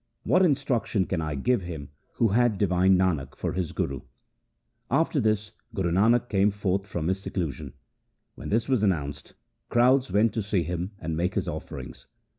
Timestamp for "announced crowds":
8.81-10.11